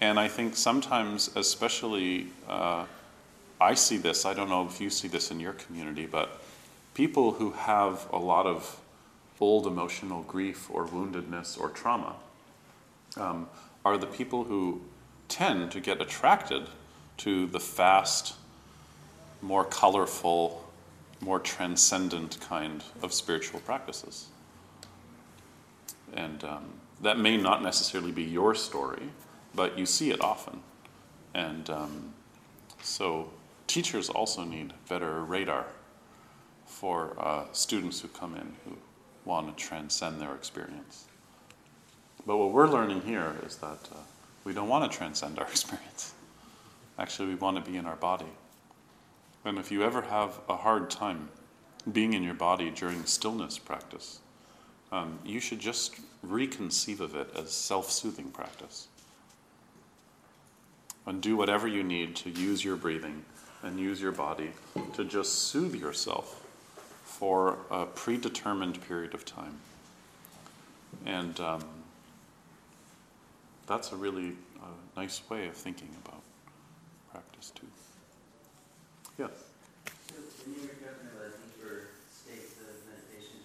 [0.00, 2.28] and I think sometimes, especially.
[2.48, 2.86] Uh,
[3.60, 6.42] I see this, I don't know if you see this in your community, but
[6.94, 8.80] people who have a lot of
[9.40, 12.16] old emotional grief or woundedness or trauma
[13.16, 13.48] um,
[13.84, 14.82] are the people who
[15.28, 16.66] tend to get attracted
[17.18, 18.34] to the fast,
[19.40, 20.70] more colorful,
[21.20, 24.26] more transcendent kind of spiritual practices.
[26.12, 26.64] And um,
[27.02, 29.10] that may not necessarily be your story,
[29.54, 30.60] but you see it often.
[31.34, 32.14] And um,
[32.82, 33.30] so
[33.66, 35.66] teachers also need better radar
[36.64, 38.76] for uh, students who come in who
[39.24, 41.06] want to transcend their experience.
[42.26, 43.98] But what we're learning here is that uh,
[44.44, 46.14] we don't want to transcend our experience.
[46.98, 48.26] Actually, we want to be in our body.
[49.44, 51.28] And if you ever have a hard time
[51.92, 54.20] being in your body during stillness practice,
[54.96, 58.88] um, you should just reconceive of it as self soothing practice.
[61.06, 63.24] And do whatever you need to use your breathing
[63.62, 64.50] and use your body
[64.94, 66.42] to just soothe yourself
[67.04, 69.56] for a predetermined period of time.
[71.04, 71.64] And um,
[73.66, 74.66] that's a really uh,
[74.96, 76.22] nice way of thinking about
[77.10, 77.66] practice, too.
[79.18, 79.30] Yes?
[80.10, 83.40] So when you were talking about deeper states of meditation,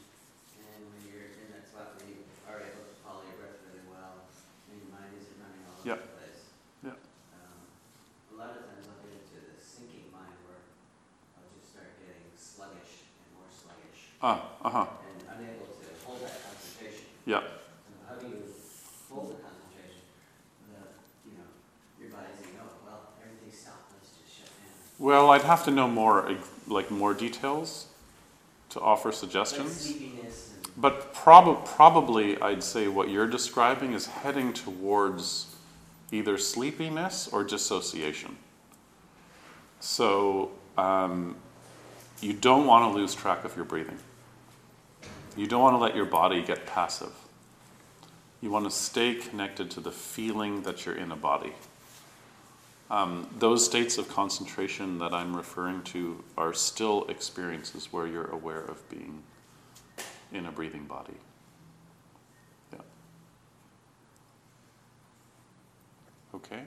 [0.59, 2.21] and when you're in that spot where you
[2.51, 4.27] are able to follow your breath really well,
[4.67, 5.95] and your mind isn't running all over Yeah.
[5.95, 6.41] the place.
[6.85, 6.91] Yeah.
[7.33, 7.57] Um,
[8.33, 10.61] a lot of times I'll get into the sinking mind where
[11.37, 14.85] I'll just start getting sluggish and more sluggish, Ah, uh huh.
[15.09, 17.05] and unable to hold that concentration.
[17.25, 17.41] Yeah.
[17.41, 18.45] So how do you
[19.09, 20.05] hold the concentration
[20.69, 20.93] without,
[21.25, 21.49] you know,
[21.99, 24.69] your body saying, oh, well, everything stopped, let's just shut down.
[25.01, 27.87] Well, I'd have to know more, ex- like more details
[28.69, 29.73] to offer Like suggestions.
[29.81, 30.69] sleepiness and.
[30.77, 35.50] But prob- probably, I'd say what you're describing is heading towards
[36.11, 38.37] either sleepiness or dissociation.
[39.79, 41.35] So um,
[42.21, 43.97] you don't want to lose track of your breathing.
[45.35, 47.13] You don't want to let your body get passive.
[48.41, 51.53] You want to stay connected to the feeling that you're in a body.
[52.89, 58.59] Um, those states of concentration that I'm referring to are still experiences where you're aware
[58.59, 59.23] of being
[60.33, 61.13] in a breathing body.
[66.33, 66.63] Okay.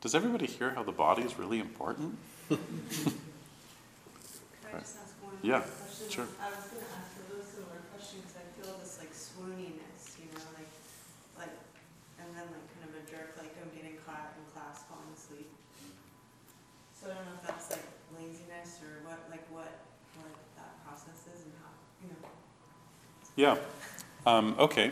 [0.00, 2.16] Does everybody hear how the body is really important?
[2.48, 2.58] Could
[4.66, 6.10] I just ask one Yeah, question?
[6.10, 6.26] sure.
[6.38, 10.26] I was gonna ask a really similar question, because I feel this like swooniness, you
[10.34, 10.70] know, like,
[11.38, 11.54] like,
[12.18, 15.50] and then like kind of a jerk, like I'm getting caught in class falling asleep.
[16.94, 19.70] So I don't know if that's like laziness or what, like what,
[20.18, 21.70] what that process is and how,
[22.02, 22.22] you know.
[23.34, 23.58] Yeah.
[24.26, 24.90] Um, okay.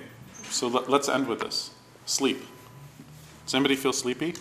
[0.50, 1.70] So let, let's end with this
[2.06, 2.42] sleep.
[3.50, 4.34] Does anybody feel sleepy?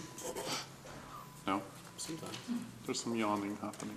[1.48, 1.64] No?
[1.98, 2.38] Sometimes.
[2.86, 3.96] There's some yawning happening.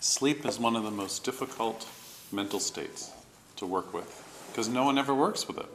[0.00, 1.86] Sleep is one of the most difficult
[2.32, 3.12] mental states
[3.54, 5.66] to work with because no one ever works with it.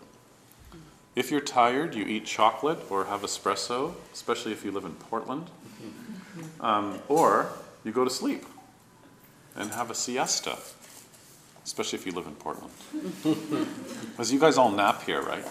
[1.16, 5.50] If you're tired, you eat chocolate or have espresso, especially if you live in Portland,
[6.60, 7.54] um, or
[7.86, 8.44] you go to sleep
[9.56, 10.58] and have a siesta,
[11.66, 12.72] especially if you live in Portland.
[14.12, 15.46] Because you guys all nap here, right?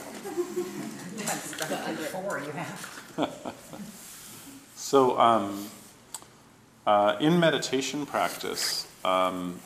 [4.76, 5.68] So, um,
[6.86, 9.58] uh, in meditation practice, um,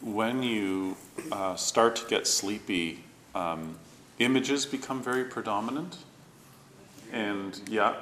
[0.00, 0.96] when you
[1.30, 3.76] uh, start to get sleepy, um,
[4.20, 5.98] images become very predominant.
[7.12, 7.96] And yeah,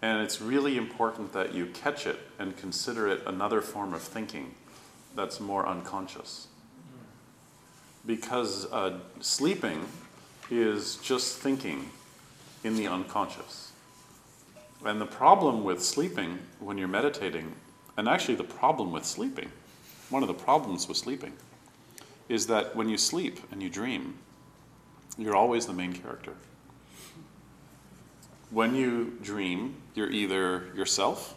[0.00, 4.54] and it's really important that you catch it and consider it another form of thinking
[5.14, 6.48] that's more unconscious.
[8.06, 9.86] Because uh, sleeping
[10.50, 11.90] is just thinking
[12.64, 13.72] in the unconscious.
[14.84, 17.52] And the problem with sleeping when you're meditating,
[17.96, 19.50] and actually the problem with sleeping,
[20.10, 21.32] one of the problems with sleeping,
[22.28, 24.18] is that when you sleep and you dream,
[25.16, 26.34] you're always the main character.
[28.50, 31.36] When you dream, you're either yourself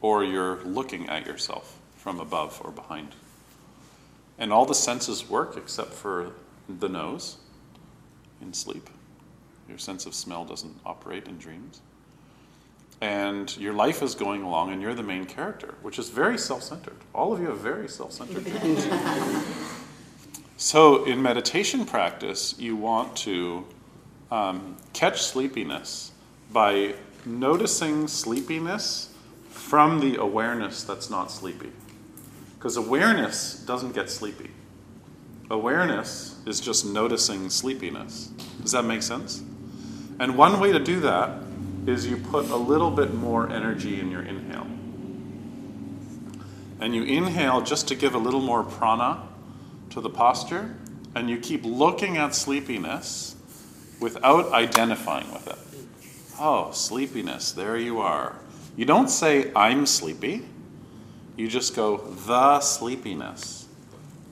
[0.00, 3.14] or you're looking at yourself from above or behind.
[4.38, 6.32] And all the senses work except for
[6.68, 7.38] the nose
[8.40, 8.90] in sleep.
[9.68, 11.80] Your sense of smell doesn't operate in dreams
[13.00, 16.62] and your life is going along and you're the main character, which is very self
[16.62, 16.96] centered.
[17.14, 18.46] All of you are very self centered
[20.56, 23.66] so, in meditation practice, you want to
[24.30, 26.12] um, catch sleepiness
[26.52, 29.10] by noticing sleepiness
[29.50, 31.72] from the awareness that's not sleepy.
[32.66, 34.50] Because awareness doesn't get sleepy.
[35.50, 38.32] Awareness is just noticing sleepiness.
[38.60, 39.40] Does that make sense?
[40.18, 41.44] And one way to do that
[41.86, 44.66] is you put a little bit more energy in your inhale.
[46.80, 49.22] And you inhale just to give a little more prana
[49.90, 50.74] to the posture,
[51.14, 53.36] and you keep looking at sleepiness
[54.00, 55.58] without identifying with it.
[56.40, 58.34] Oh, sleepiness, there you are.
[58.74, 60.46] You don't say, I'm sleepy.
[61.36, 63.68] You just go, the sleepiness.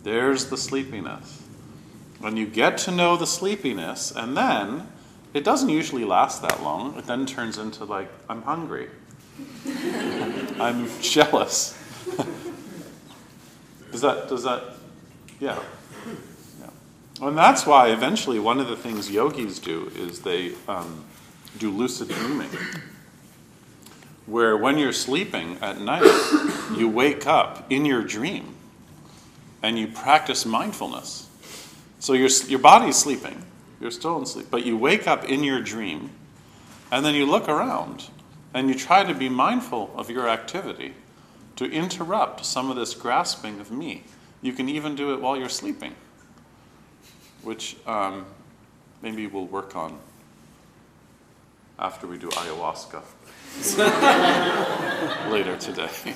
[0.03, 1.43] There's the sleepiness.
[2.19, 4.89] When you get to know the sleepiness, and then
[5.35, 6.97] it doesn't usually last that long.
[6.97, 8.89] It then turns into like, I'm hungry.
[10.61, 11.77] I'm jealous.
[13.91, 14.63] does that, does that,
[15.41, 15.61] yeah.
[16.61, 17.27] yeah.
[17.27, 21.05] And that's why eventually one of the things yogis do is they um,
[21.59, 22.51] do lucid dreaming.
[24.27, 26.05] Where when you're sleeping at night,
[26.77, 28.55] you wake up in your dream
[29.62, 31.29] and you practice mindfulness.
[31.99, 33.45] So your, your body's sleeping,
[33.81, 36.11] you're still in sleep, but you wake up in your dream
[36.91, 38.09] and then you look around
[38.53, 40.95] and you try to be mindful of your activity
[41.57, 44.05] to interrupt some of this grasping of me.
[44.43, 45.95] You can even do it while you're sleeping,
[47.43, 48.27] which um,
[49.03, 49.99] maybe we'll work on
[51.79, 53.03] after we do ayahuasca
[55.31, 55.89] later today.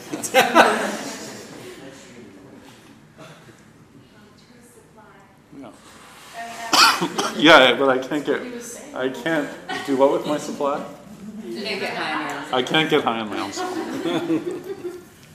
[5.57, 5.73] yeah.
[7.37, 8.43] yeah, but I can't get.
[8.95, 9.49] I can't
[9.87, 10.85] do what with my supply?
[11.45, 12.55] You didn't get high on.
[12.55, 13.77] I can't get high on my own supply.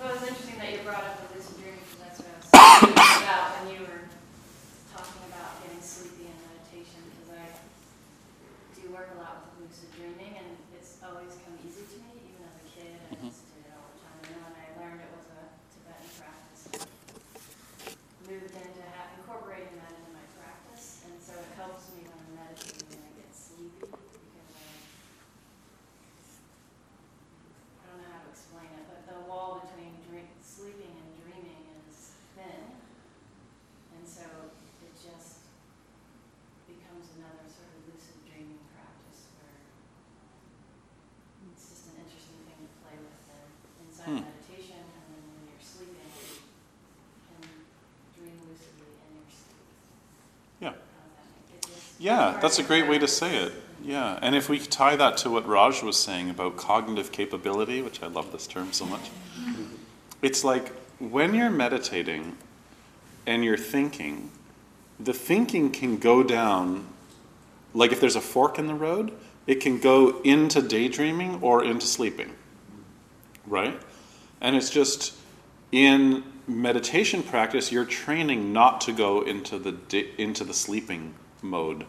[0.03, 2.91] Well, it's interesting that you brought up the lucid dreaming because that's what I was
[2.91, 4.03] thinking about when you were
[4.91, 7.55] talking about getting sleepy and meditation because I
[8.75, 10.59] do work a lot with lucid dreaming and
[11.03, 12.95] always come easy to me, even as a kid.
[13.11, 13.27] Mm-hmm.
[13.27, 14.17] I just did it all the time.
[14.23, 15.41] And then when I learned it was a
[15.71, 21.03] Tibetan practice, I moved into ha- incorporating that into my practice.
[21.07, 24.63] And so it helps me when I'm meditating and I get sleepy because I
[27.83, 31.63] I don't know how to explain it, but the wall between dream, sleeping and dreaming
[31.85, 32.63] is thin.
[33.99, 34.23] And so
[34.81, 35.45] it just
[36.65, 39.53] becomes another sort of lucid dreaming practice where
[41.53, 43.47] it's just an interesting thing to play with there
[43.85, 44.25] inside Hmm.
[44.25, 46.41] meditation and then when you're sleeping, you
[47.29, 47.45] can
[48.17, 49.69] dream lucidly in your sleep.
[50.63, 50.73] Yeah.
[50.73, 53.53] How does that make it just- Yeah, that's a great way to say it.
[53.81, 58.03] Yeah, and if we tie that to what Raj was saying about cognitive capability, which
[58.03, 59.09] I love this term so much,
[60.21, 62.35] it's like when you're meditating
[63.25, 64.31] and you're thinking,
[64.99, 66.87] the thinking can go down,
[67.73, 69.13] like if there's a fork in the road,
[69.47, 72.33] it can go into daydreaming or into sleeping,
[73.47, 73.81] right?
[74.41, 75.13] And it's just
[75.71, 81.85] in meditation practice, you're training not to go into the into the sleeping mode,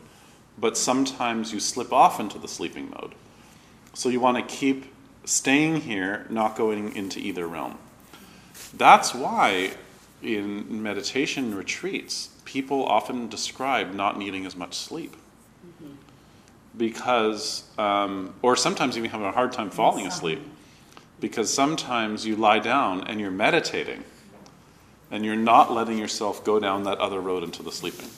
[0.58, 3.14] but sometimes you slip off into the sleeping mode.
[3.94, 4.92] So you want to keep
[5.24, 7.78] staying here, not going into either realm.
[8.76, 9.72] That's why
[10.22, 15.16] in meditation retreats, people often describe not needing as much sleep.
[16.76, 20.40] Because, um, or sometimes even having a hard time falling asleep.
[21.20, 24.02] Because sometimes you lie down and you're meditating
[25.10, 28.08] and you're not letting yourself go down that other road into the sleeping.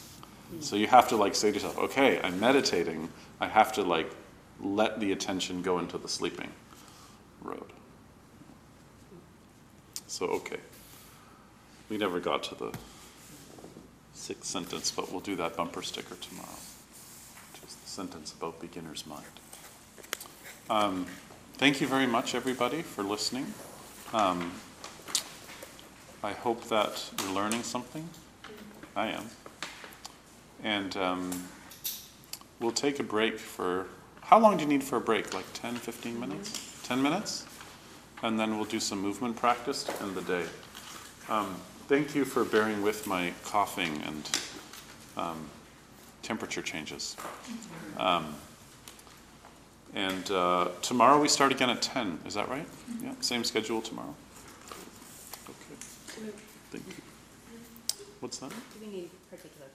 [0.60, 3.08] So you have to like say to yourself, okay, I'm meditating.
[3.40, 4.10] I have to like
[4.60, 6.50] let the attention go into the sleeping
[7.42, 7.72] road.
[10.06, 10.58] So okay.
[11.88, 12.72] We never got to the
[14.12, 16.48] sixth sentence, but we'll do that bumper sticker tomorrow.
[17.52, 19.24] Which is the sentence about beginner's mind.
[20.68, 21.06] Um,
[21.54, 23.54] thank you very much, everybody, for listening.
[24.12, 24.52] Um,
[26.24, 28.08] I hope that you're learning something.
[28.96, 29.30] I am.
[30.62, 31.48] And um,
[32.60, 33.86] we'll take a break for.
[34.22, 35.32] How long do you need for a break?
[35.34, 36.80] Like 10, 15 minutes?
[36.84, 37.46] 10 minutes?
[38.22, 40.44] And then we'll do some movement practice to end the day.
[41.28, 41.54] Um,
[41.88, 44.40] thank you for bearing with my coughing and
[45.16, 45.48] um,
[46.22, 47.16] temperature changes.
[47.98, 48.34] Um,
[49.94, 52.20] and uh, tomorrow we start again at 10.
[52.26, 52.66] Is that right?
[53.02, 54.14] Yeah, same schedule tomorrow.
[55.48, 56.32] Okay.
[56.70, 56.94] Thank you.
[58.20, 58.50] What's that?
[58.50, 59.65] Do we need particular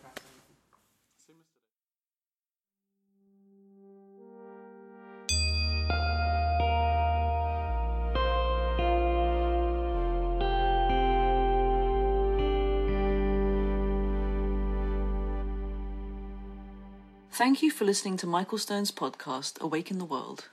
[17.41, 20.49] Thank you for listening to Michael Stone's podcast, Awake in the World.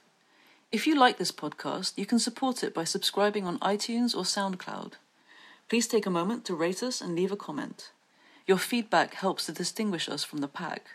[0.72, 4.94] If you like this podcast, you can support it by subscribing on iTunes or SoundCloud.
[5.68, 7.90] Please take a moment to rate us and leave a comment.
[8.46, 10.92] Your feedback helps to distinguish us from the pack.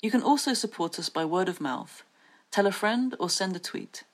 [0.00, 2.04] You can also support us by word of mouth.
[2.50, 4.04] Tell a friend or send a tweet.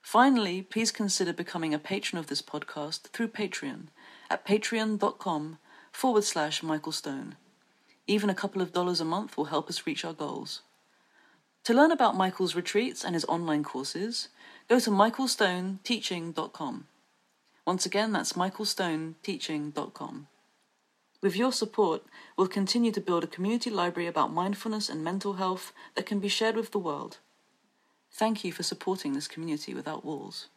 [0.00, 3.88] Finally, please consider becoming a patron of this podcast through Patreon
[4.30, 5.58] at patreon.com
[5.92, 7.36] forward slash Michael Stone.
[8.08, 10.62] Even a couple of dollars a month will help us reach our goals.
[11.64, 14.28] To learn about Michael's retreats and his online courses,
[14.66, 16.86] go to michaelstoneteaching.com.
[17.66, 20.26] Once again, that's michaelstoneteaching.com.
[21.20, 22.02] With your support,
[22.36, 26.28] we'll continue to build a community library about mindfulness and mental health that can be
[26.28, 27.18] shared with the world.
[28.10, 30.48] Thank you for supporting this community without walls.